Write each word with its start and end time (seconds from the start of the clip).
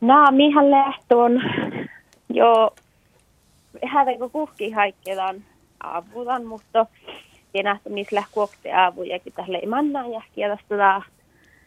Nää 0.00 0.30
mihän 0.30 0.70
lähtöön 0.70 1.42
jo 2.28 2.74
häväkö 3.86 4.28
kuhki 4.28 4.70
haikkedan 4.70 5.44
avudan, 5.80 6.46
mutta 6.46 6.86
tienähtö 7.52 7.90
missä 7.90 8.16
lähti 8.16 8.30
kuokte 8.32 8.74
avujakin 8.74 9.32
tälle 9.32 9.60
manna 9.66 10.06
jahkia 10.06 10.56
tästä 10.56 11.02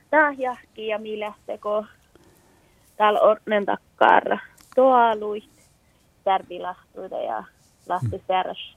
tää 0.10 0.34
jahki 0.38 0.88
ja 0.88 1.00
mi 1.00 1.20
lähtekö 1.20 1.84
täällä 2.98 3.20
ornen 3.20 3.66
takkar 3.66 4.38
tuoluit 4.76 5.50
tärvilahtuita 6.24 7.16
ja 7.16 7.44
lahti 7.90 8.24
särräs 8.28 8.76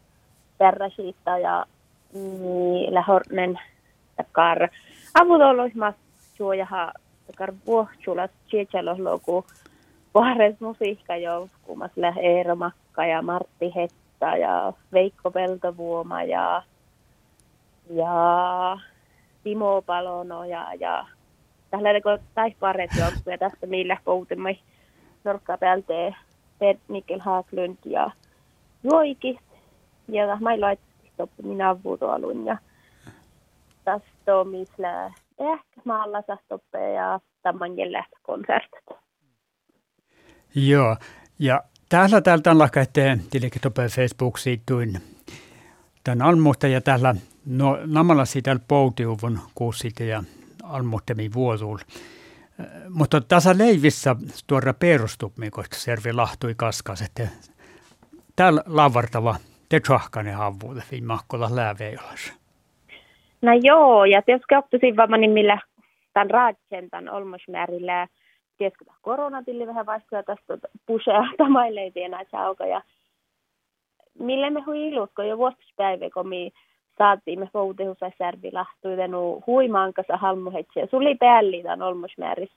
särräsiita 0.58 1.38
ja 1.38 1.66
niin 2.12 2.94
lähornen 2.94 3.60
takkar 4.16 4.68
avudoloismas 5.14 5.94
suojaha 6.36 6.92
takar 7.26 7.54
vuohtulas 7.66 8.30
chichalos 8.48 8.98
loku 8.98 9.44
Vares 10.14 10.60
musiikka 10.60 11.16
jo, 11.16 11.48
kun 11.62 11.78
Eero 12.22 12.56
Makka 12.56 13.06
ja 13.06 13.22
Martti 13.22 13.74
Hetta 13.74 14.36
ja 14.36 14.72
Veikko 14.92 15.30
Peltovuoma 15.30 16.22
ja, 16.22 16.62
ja 17.90 18.78
Timo 19.44 19.82
Palono 19.82 20.44
ja, 20.44 20.74
ja 20.80 21.06
tällä 21.70 22.00
kun 22.00 22.18
taisi 22.34 22.56
paret 22.60 22.90
ja 23.26 23.38
tästä 23.38 23.66
millä 23.66 23.96
poutimme 24.04 24.58
norkka 25.24 25.58
päältä 25.58 25.94
Per 26.58 26.76
Mikkel 26.88 27.20
Haaklund 27.20 27.78
ja 27.84 28.10
Joiki. 28.82 29.38
Ja 30.08 30.36
mä 30.40 30.60
laitettu 30.60 31.30
minä 31.42 31.70
avutuolun 31.70 32.46
ja 32.46 32.58
tästä 33.84 34.36
on 34.36 34.48
missä 34.48 35.10
ehkä 35.38 35.80
maalla 35.84 36.22
ja 36.94 37.20
tämän 37.42 37.76
konsertit. 38.22 38.84
Joo, 40.54 40.96
ja 41.38 41.62
täällä 41.88 42.20
täältä 42.20 42.50
on 42.50 42.58
lakaitte 42.58 43.18
tiliketope 43.30 43.88
Facebook-siittuin 43.88 45.00
tämän 46.04 46.22
almuutta 46.28 46.68
ja 46.68 46.80
täällä 46.80 47.14
no, 47.46 47.78
namalla 47.86 48.24
siitä 48.24 48.56
poutiuvun 48.68 49.40
kuusit 49.54 50.00
ja 50.00 50.24
almuuttemi 50.62 51.32
vuosuul. 51.32 51.78
Mutta 52.88 53.20
tässä 53.20 53.58
leivissä 53.58 54.16
tuora 54.46 54.74
perustupmikoista 54.74 55.76
servi 55.76 56.12
lahtui 56.12 56.54
kaskas, 56.54 57.02
että 57.02 57.28
täällä 58.36 58.62
lavartava 58.66 59.36
te 59.68 59.80
tjahkane 59.80 60.32
havuulle 60.32 60.82
mahkolla 61.02 61.56
lääveilas. 61.56 62.32
No 63.44 63.52
joo, 63.62 64.04
ja 64.04 64.22
tietysti 64.22 64.56
oppisin 64.56 64.96
vaan 64.96 65.30
millä 65.30 65.58
tämän 66.12 66.30
raatsen 66.30 66.90
tämän 66.90 67.08
olmosmäärillä 67.08 68.06
tieskö 68.58 68.84
koronatilli 69.02 69.66
vähän 69.66 69.86
vaistua 69.86 70.22
tästä 70.22 70.58
pusea 70.86 71.22
tamaille 71.38 71.80
ei 71.80 71.90
tiedä 71.90 72.24
sauka 72.30 72.66
ja 72.66 72.82
mille 74.18 74.50
me 74.50 74.60
hui 74.60 74.88
ilutko 74.88 75.22
jo 75.22 75.38
vuostuspäivä, 75.38 76.10
kun 76.14 76.28
me 76.28 76.50
saatiin 76.98 77.38
me 77.38 77.48
poutehusa 77.52 78.10
särvi 78.18 78.52
lahtuidenu 78.52 79.42
huimaan 79.46 79.92
kanssa 79.92 80.16
halmuhetsi 80.16 80.80
ja 80.80 80.86
suli 80.86 81.14
päälli 81.14 81.62
tämän 81.62 81.82
olmusmääris 81.82 82.50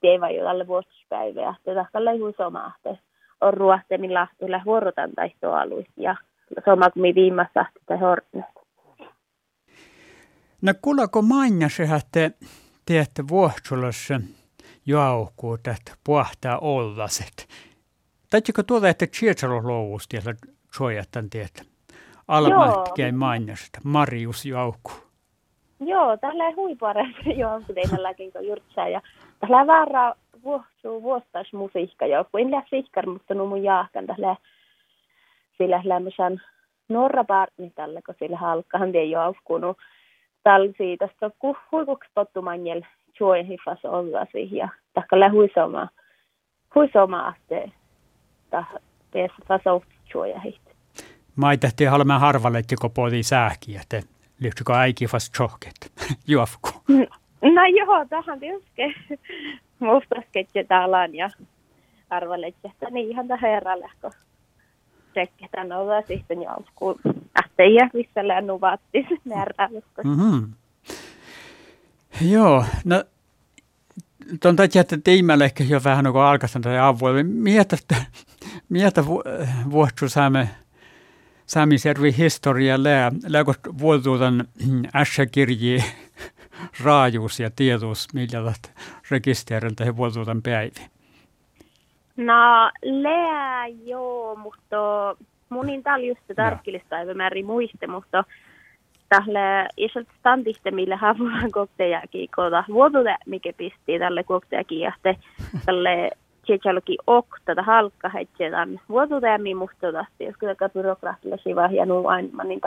tievä 0.00 0.30
jo 0.30 0.44
tälle 0.44 0.66
vuostuspäivä 0.66 1.40
ja 1.40 1.54
tällä 1.92 2.12
hui 2.12 2.32
somahte 2.36 2.98
on 3.40 3.54
ruohtemin 3.54 4.14
lahtuilla 4.14 4.60
huorotan 4.64 5.10
tai 5.16 5.30
alueet 5.42 5.86
ja 5.96 6.16
sama 6.64 6.90
kuin 6.90 7.02
me 7.02 7.14
viimassa 7.14 7.64
tai 7.86 7.98
hornet. 7.98 8.61
No 10.62 10.74
kuulako 10.82 11.22
mainja 11.22 11.68
se, 11.68 11.82
että 11.82 12.30
teette 12.86 13.28
vuohtsulossa 13.28 14.20
jauhkuu 14.86 15.58
tästä 15.58 15.92
puhtaa 16.04 16.58
ollaset. 16.58 17.48
Taitiko 18.30 18.62
tuoda, 18.62 18.88
että 18.88 19.06
Chietsalo 19.06 19.68
louvusti, 19.68 20.16
että 20.16 20.34
suojattan 20.70 21.30
tietä? 21.30 21.62
Almatkein 22.28 23.14
mainiosta, 23.14 23.78
Marius 23.84 24.46
Jauhku. 24.46 24.92
Joo, 25.80 26.16
tällä 26.16 26.46
ei 26.46 26.52
huiparempi 26.52 27.38
jauhku 27.38 27.72
teilläkin 27.72 28.32
kuin 28.32 28.48
jurtsaa. 28.48 28.88
Ja 28.88 29.00
tällä 29.40 29.66
väärää 29.66 30.14
vuosuu 30.44 31.02
vuostais 31.02 31.52
musiikka 31.52 32.06
jauhku. 32.06 32.38
En 32.38 32.50
lähde 32.50 32.66
sihkar, 32.70 33.06
mutta 33.06 33.34
mun 33.34 33.64
jaahkan 33.64 34.06
tällä 34.06 34.36
sillä 35.58 35.82
lämmösän 35.84 36.42
norra 36.88 37.24
partni 37.24 37.70
tällä, 37.70 38.00
kun 38.06 38.14
sillä 38.18 38.38
halkkahan 38.38 38.92
tie 38.92 39.04
jauhkunut. 39.04 39.76
Tällä 40.42 40.72
siitä, 40.76 41.08
kun 41.38 41.56
huikuksi 41.72 42.10
pottumanjel 42.14 42.82
suojahifas 43.18 43.84
ollasi 43.84 44.56
ja 44.56 44.68
takka 44.94 45.16
huisoma 45.32 45.88
huisoma 46.74 47.34
että 47.50 47.76
ta 48.50 48.64
teessä 49.10 49.42
fasout 49.48 49.84
suojahit. 50.12 50.60
Mä 51.36 51.50
ei 51.50 51.58
tehtiin 51.58 51.90
halmeen 51.90 52.20
harvalle, 52.20 52.58
että 52.58 52.74
joko 52.74 52.88
poli 52.88 53.22
sääkiä, 53.22 53.80
että 53.80 54.08
lyhtsykö 54.40 54.72
äiki 54.72 55.06
fast 55.06 55.34
choket, 55.34 55.92
juofku. 56.28 56.68
No 57.42 57.62
joo, 57.78 58.04
tähän 58.08 58.40
tietysti 58.40 58.82
mustasketje 59.80 60.64
täällä 60.64 61.08
ja 61.12 61.30
arvalle, 62.10 62.46
että 62.46 62.90
niin 62.90 63.08
ihan 63.08 63.28
tähän 63.28 63.50
herralle, 63.50 63.90
kun 64.00 64.10
tsekketään 65.12 65.72
olla 65.72 66.02
sitten 66.08 66.42
juofku. 66.42 67.00
Ähtejä, 67.38 67.90
missä 67.94 68.28
lännuvattis 68.28 69.06
närrälle. 69.24 69.82
Mm-hmm. 70.04 70.52
Joo, 72.20 72.64
no 72.84 73.04
tuon 74.40 74.56
takia, 74.56 74.80
että 74.80 74.98
tiimällä 75.04 75.44
ehkä 75.44 75.64
jo 75.64 75.80
vähän 75.84 76.04
niin 76.04 76.16
alkaisen 76.16 76.62
tai 76.62 76.78
avuilla. 76.78 77.22
Mietä, 77.24 77.76
mietä 78.68 79.06
vuotta 79.70 80.08
saamme 80.08 80.48
saamme 81.46 81.78
servi 81.78 82.16
historia 82.16 82.82
lää, 82.82 83.12
lääkot 83.28 83.58
vuotuutan 83.78 84.48
ässäkirji 84.94 85.84
raajuus 86.84 87.40
ja 87.40 87.50
tietuus, 87.50 88.08
millä 88.14 88.52
rekisteriltä 89.10 89.84
he 89.84 89.96
vuotuutan 89.96 90.42
päivi. 90.42 90.91
No, 92.16 92.70
lää 92.82 93.66
joo, 93.66 94.36
mutta 94.36 94.76
munin 95.48 95.82
täällä 95.82 96.06
just 96.06 96.20
tarkkilista 96.36 97.00
ei 97.00 97.06
muiste, 97.42 97.86
mutta 97.86 98.24
tälle 99.08 99.68
isot 99.76 100.06
standiste, 100.18 100.70
millä 100.70 100.96
havuan 100.96 101.50
koktejakin 101.60 102.28
kota. 102.36 102.64
Vuotuta, 102.68 103.16
mikä 103.26 103.52
pisti 103.56 103.98
tälle 103.98 104.24
koktejakin 104.24 104.80
ja 104.80 104.92
tälle 105.66 106.10
Tjechalki 106.46 106.96
ok 107.06 107.26
tätä 107.44 107.62
halkka 107.62 108.08
ja 109.28 109.38
mi 109.38 109.54
muhtuta, 109.54 110.04
jos 110.20 110.36
kyllä 110.38 110.54
byrokraattilla 110.68 111.36
siva 111.36 111.66
ja 111.66 111.86
nuu 111.86 112.08
aina 112.08 112.44
niin 112.44 112.60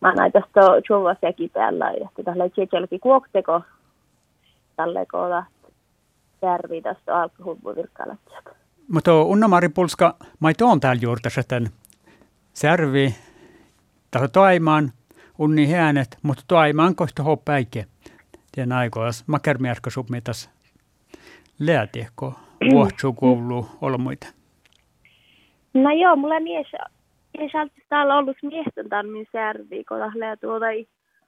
mä 0.00 0.12
näin 0.12 0.32
tästä 0.32 0.60
chuvasiakin 0.86 1.50
päällä 1.50 1.92
ja 1.92 2.08
tälle 2.24 2.50
Tjechalki 2.50 2.98
kuokteko 2.98 3.62
tälle 4.76 5.06
kota 5.06 5.44
järvi 6.42 6.82
tästä 6.82 7.16
alkuhuvuvirkkaalat. 7.16 8.18
Mutta 8.88 9.22
Unna-Mari 9.22 9.68
Pulska, 9.68 10.16
mä 10.40 10.48
on 10.62 10.80
täällä 10.80 11.00
juurta 11.02 11.30
sitten 11.30 11.68
särvi, 12.52 13.14
tällä 14.10 14.28
toimaan, 14.28 14.92
unni 15.38 15.66
hänet, 15.66 16.18
mutta 16.22 16.42
tuo 16.48 16.64
ei 16.64 16.72
mankoista 16.72 17.22
hoppäike. 17.22 17.86
Tien 18.52 18.72
aikoas 18.72 19.24
makermiarka 19.26 19.90
submitas 19.90 20.50
läätiekko 21.58 22.34
vuohtsukoulu 22.70 23.66
olmuita. 23.80 24.26
No 25.74 25.90
joo, 25.90 26.16
mulla 26.16 26.40
mies, 26.40 26.66
saattis 27.52 27.84
täällä 27.88 28.16
ollut 28.16 28.36
miesten 28.42 28.88
tannin 28.88 29.26
särvi, 29.32 29.84
kun 29.84 30.00
lähtee 30.00 30.36
tuota 30.36 30.66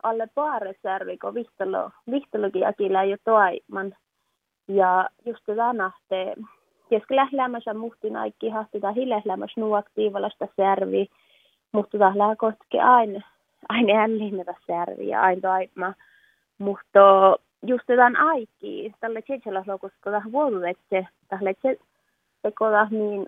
alle 0.03 0.26
paare 0.34 0.75
särvi, 0.82 1.19
kun 1.19 1.34
vihtelo, 1.34 1.91
vihtelokin 2.10 2.66
akilla 2.66 3.04
jo 3.04 3.16
toiman. 3.25 3.94
Ja 4.75 5.08
just 5.26 5.42
tänahte, 5.47 6.34
jos 6.91 7.03
lählämässä 7.10 7.75
muhtin 7.75 8.17
aikki 8.17 8.49
hahti 8.49 8.81
tai 8.81 8.94
hillählämässä 8.94 9.61
nuu 9.61 9.75
aktiivalasta 9.75 10.49
särvi, 10.56 11.06
mutta 11.72 11.99
lähtee 11.99 12.37
koske 12.37 12.81
aina 12.81 13.20
aina 13.69 13.93
jälleen 13.93 14.44
särviä, 14.67 15.20
aina 15.20 15.40
taipma. 15.40 15.94
Mutta 16.58 17.37
just 17.67 17.84
tämän 17.87 18.17
aikki, 18.17 18.94
tälle 19.00 19.22
tjetsellä 19.22 19.64
lokus, 19.67 19.93
kun 20.05 20.12
tähän 20.12 20.32
vuoduvetse, 20.32 21.06
tälle 21.28 21.55
tekoda 22.43 22.87
niin, 22.90 23.26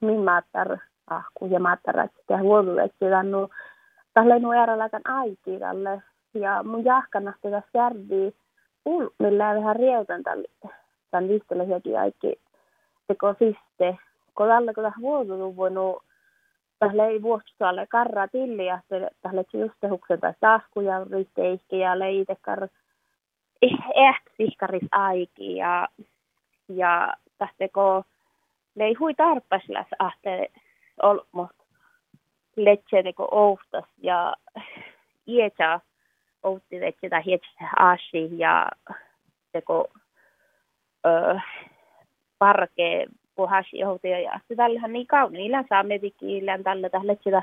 min 0.00 0.20
maatar 0.20 0.78
ahku 1.06 1.46
ja 1.46 1.60
maatar, 1.60 1.98
että 1.98 2.18
tähän 2.26 2.44
vuoduvetse, 2.44 3.10
tännu, 3.10 3.48
tälle 4.14 4.38
nu 4.38 4.52
erällä 4.52 4.88
tämän 4.88 5.16
aikki 5.20 5.58
tälle. 5.58 6.02
Ja 6.34 6.62
mun 6.62 6.84
jahkana 6.84 7.32
tätä 7.42 7.62
särviä, 7.72 8.30
ul, 8.86 9.08
millä 9.18 9.54
vähän 9.54 9.76
rieutan 9.76 10.22
tälle, 10.22 10.48
tämän 11.10 11.28
viistelehjäkin 11.28 12.00
aikki, 12.00 12.34
teko 13.06 13.32
siste, 13.32 13.98
kun 14.34 14.46
tälle 14.46 14.74
kun 14.74 14.84
tähän 14.84 15.00
vuoduvetse, 15.00 15.56
voinut 15.56 16.02
tälle 16.78 17.06
ei 17.06 17.22
vuostalle 17.22 17.86
karra 17.86 18.28
tilliä, 18.28 18.80
tälle 19.22 19.44
justehuksen 19.52 20.20
tai 20.20 20.32
tahkuja, 20.40 21.04
risteikki 21.10 21.78
ja 21.78 21.98
leite 21.98 22.36
kar 22.40 22.68
eh, 23.62 23.78
eh 23.94 24.22
sihkaris 24.36 24.88
aiki 24.92 25.56
ja 25.56 25.88
ja 26.68 27.14
tahteko 27.38 28.04
hui 29.00 29.14
tarpaslas 29.14 29.86
ahte 29.98 30.48
olmot 31.02 31.50
letse 32.56 33.02
teko 33.02 33.28
ouhtas 33.30 33.84
ja 34.02 34.36
ietsä 35.26 35.80
outti 36.42 36.80
letse 36.80 37.08
tai 37.08 37.24
hietsä 37.24 37.64
aasi 37.76 38.38
ja 38.38 38.68
teko 39.52 39.88
ö, 41.06 41.40
parke 42.38 43.06
puhasi 43.34 43.78
joutia 43.78 44.20
ja 44.20 44.40
tällähän 44.56 44.92
niin 44.92 45.06
kauniilla 45.06 45.64
saa 45.68 45.82
medikiilän 45.82 46.62
tällä 46.62 46.90
tällä 46.90 47.16
sitä 47.24 47.42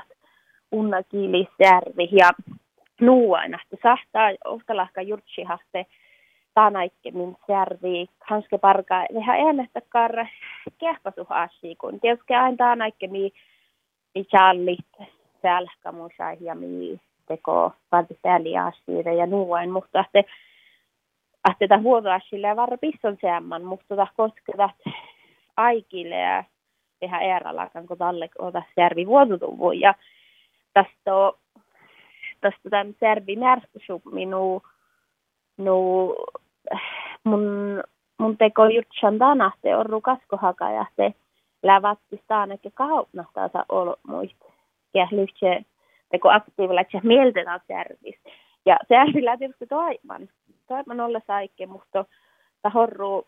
unna 0.72 1.02
kiilisjärvi 1.02 2.08
ja 2.12 2.30
nuuaina, 3.00 3.58
että 3.62 3.76
sahtaa 3.82 4.30
ohtalahka 4.44 5.02
jurtsihaste 5.02 5.86
taanaikkemmin 6.54 7.36
järvi. 7.48 8.06
Hanske 8.20 8.58
parka 8.58 9.06
vähän 9.14 9.40
äänestäkään 9.46 10.28
kehpasuhasi, 10.78 11.76
kun 11.76 12.00
tietysti 12.00 12.34
aina 12.34 12.56
taanaikkemmin 12.56 13.32
mi 14.14 14.24
challit 14.24 15.10
sälkämusai 15.42 16.36
ja 16.40 16.54
mi 16.54 17.00
teko 17.26 17.72
varti 17.92 18.18
asioita 18.66 19.10
ja 19.10 19.26
nuuain, 19.26 19.70
mutta 19.70 20.00
että 20.00 20.30
että 21.50 21.78
ja 22.48 22.56
varra 22.56 22.78
pisson 22.78 23.16
seamman, 23.20 23.64
mutta 23.64 23.96
tämä 23.96 24.06
koskevat 24.16 24.74
aikille 25.56 26.16
ja 26.16 26.44
tehdä 27.00 27.18
erälakan, 27.18 27.86
kun 27.86 27.98
talle 27.98 28.28
ota 28.38 28.62
järvi 28.76 29.06
vuotutuvun. 29.06 29.80
Ja 29.80 29.94
tästä 30.72 31.16
on 31.16 31.32
tästä 32.40 32.70
tämän 32.70 32.94
serbi 33.00 33.36
märksup 33.36 34.04
minu 34.04 34.62
nu 35.56 36.14
mun 37.24 37.82
mun 38.18 38.36
teko 38.36 38.66
jutsan 38.66 39.18
tanahte 39.18 39.76
on 39.76 39.86
rukaskohaka 39.86 40.70
ja 40.70 40.86
se 40.96 41.14
lävatti 41.62 42.22
ainakin 42.28 42.72
kaupnahtaansa 42.74 43.64
ollut 43.68 43.98
muist. 44.06 44.36
Ja 44.94 45.08
lyhtsä 45.10 45.60
että 46.80 46.98
se 46.98 47.06
mieltetään 47.06 47.60
servis. 47.66 48.14
Ja 48.66 48.78
servillä 48.88 49.36
tietysti 49.36 49.66
toiman. 49.66 50.28
Toiman 50.68 51.00
olla 51.00 51.20
saikke, 51.26 51.66
mutta 51.66 52.04
horru 52.74 53.26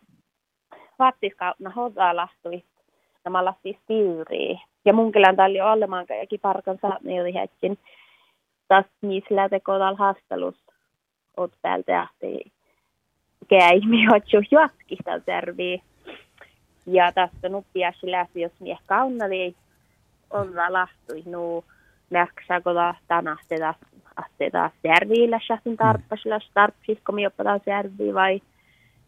vattiskaupna 0.99 1.69
hodaa 1.69 2.15
lahtui. 2.15 2.63
Nämä 3.25 3.45
lasti 3.45 3.79
stiiriin. 3.83 4.59
Ja 4.85 4.93
munkilän 4.93 5.35
talli 5.35 5.61
olemaanka 5.61 6.13
ja 6.13 6.27
kiparkan 6.27 6.77
saatni 6.81 7.33
hetkin 7.33 7.77
tas 8.67 8.85
niisillä 9.01 9.49
tekotal 9.49 9.95
haastelus 9.95 10.55
ot 11.37 11.51
päältä 11.61 11.91
jahti 11.91 12.51
käimi 13.47 14.07
otsu 14.15 14.37
juotkista 14.51 15.19
tervii. 15.25 15.81
Ja 16.85 17.11
tästä 17.11 17.49
nuppiasi 17.49 18.11
lähti, 18.11 18.41
jos 18.41 18.51
mieh 18.59 18.79
kaunali 18.85 19.55
on 20.29 20.55
lahtui 20.69 21.23
nuu 21.25 21.63
merksako 22.09 22.69
tanahteta 23.07 23.73
asteita 24.15 24.71
järviillä 24.83 25.39
sähtin 25.47 25.77
tarppasilla 25.77 26.39
tarppis, 26.53 26.97
kun 27.05 27.15
mi 27.15 27.23
taas 27.43 27.61
järvi 27.65 28.13
vai 28.13 28.41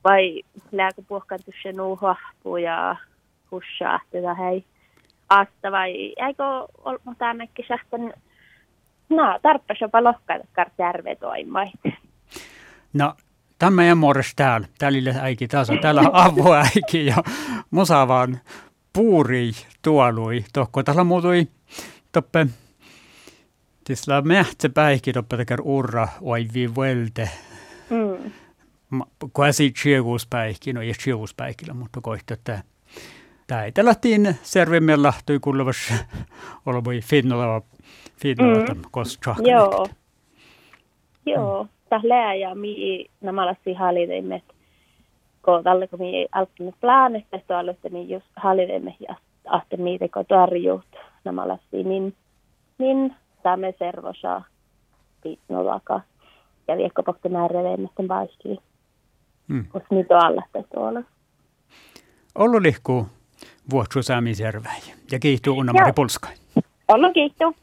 vai 0.03 0.41
lääkö 0.71 1.01
puhkantus 1.07 1.55
nuu 1.73 1.95
hahpuu 1.95 2.57
ja 2.57 2.95
hussaa 3.51 3.99
tätä 4.11 4.33
hei 4.33 4.65
asta 5.29 5.71
vai 5.71 6.13
eikö 6.17 6.43
ollut 6.85 7.17
tännekin 7.17 7.65
sähtän 7.67 8.13
No, 9.09 9.39
tarppas 9.41 9.81
jopa 9.81 10.03
lohkaita 10.03 10.65
järve 10.77 11.15
toimii. 11.15 11.71
No, 12.93 13.13
tämä 13.59 13.83
ei 13.83 13.95
muodossa 13.95 14.33
täällä. 14.35 14.67
Täällä 14.77 15.21
äiki 15.21 15.47
taas 15.47 15.69
on 15.69 15.79
täällä 15.79 16.01
avoäiki 16.13 17.05
ja 17.05 17.15
musa 17.71 18.07
vaan 18.07 18.39
puuri 18.93 19.51
tuolui. 19.81 20.43
Tohko 20.53 20.83
täällä 20.83 21.03
muutui 21.03 21.47
toppe 22.11 22.47
Tisla 23.89 24.21
mähtsä 24.21 24.69
päihki 24.69 25.13
toppe 25.13 25.37
tekee 25.37 25.57
urra 25.63 26.07
oivi 26.21 26.75
velte. 26.75 27.29
Mm. 27.89 28.31
Kun 29.33 29.47
esi 29.47 29.71
chieguspäihki, 29.71 30.73
no 30.73 30.81
ei 30.81 30.93
chieguspäihkillä, 30.93 31.73
mutta 31.73 32.01
koihtu, 32.01 32.33
että 32.33 32.63
tämä 33.47 33.63
ei 33.63 33.71
tälähtiin 33.71 34.35
servimmellä 34.41 35.07
lahtui 35.07 35.39
kuuluvassa 35.39 35.93
olevoi 36.65 36.99
finnoleva 37.01 37.61
fiidnolata 38.21 38.73
mm. 38.73 38.81
koska 38.91 39.35
Joo. 39.39 39.87
Joo. 41.25 41.63
Mm. 41.63 41.69
Tällä 41.89 42.35
ja 42.35 42.55
mi 42.55 43.05
namalasi 43.21 43.73
halideimme 43.73 44.41
ko 45.41 45.63
tälle 45.63 45.87
kun 45.87 45.99
mi 45.99 46.27
alkanut 46.31 46.75
plaanista 46.81 47.37
että 47.37 47.89
mi 47.91 48.09
just 48.09 48.27
halideimme 48.35 48.95
ja 49.07 49.15
ahte 49.47 49.77
mi 49.77 49.99
teko 49.99 50.23
tarjut 50.23 50.85
namalasi 51.25 51.83
niin 51.83 52.15
niin 52.77 53.15
tämä 53.43 53.67
servosa 53.79 54.41
fiidnolaka 55.23 56.01
ja 56.67 56.77
viekko 56.77 57.03
pohti 57.03 57.29
määräveen 57.29 57.89
vaihtiin. 58.07 58.57
Mm. 59.47 59.65
Koska 59.65 59.95
niitä 59.95 60.17
on 60.17 60.25
alla 60.25 60.43
tuolla. 60.73 61.03
Ollut 62.35 62.61
lihkuu 62.61 63.07
vuotsu 63.71 64.03
saamisjärväin 64.03 64.83
ja 65.11 65.19
kiihtuu 65.19 65.57
unnamari 65.57 65.93
pulskai. 65.93 66.33
Ollut 66.87 67.13
kiihtuu. 67.13 67.55